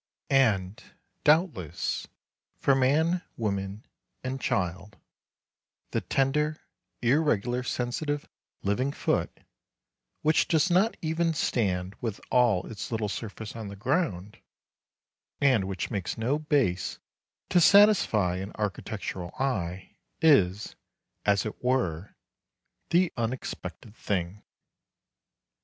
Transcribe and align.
And, 0.31 0.83
doubtless, 1.23 2.07
for 2.57 2.73
man, 2.73 3.21
woman, 3.37 3.85
and 4.23 4.41
child 4.41 4.97
the 5.91 6.01
tender, 6.01 6.59
irregular, 7.03 7.61
sensitive, 7.61 8.27
living 8.63 8.91
foot, 8.93 9.29
which 10.23 10.47
does 10.47 10.71
not 10.71 10.97
even 11.03 11.35
stand 11.35 11.93
with 12.01 12.19
all 12.31 12.65
its 12.65 12.91
little 12.91 13.09
surface 13.09 13.55
on 13.55 13.67
the 13.67 13.75
ground, 13.75 14.39
and 15.39 15.65
which 15.65 15.91
makes 15.91 16.17
no 16.17 16.39
base 16.39 16.97
to 17.49 17.61
satisfy 17.61 18.37
an 18.37 18.53
architectural 18.55 19.29
eye, 19.39 19.97
is, 20.19 20.75
as 21.27 21.45
it 21.45 21.63
were, 21.63 22.15
the 22.89 23.13
unexpected 23.17 23.95
thing. 23.95 24.41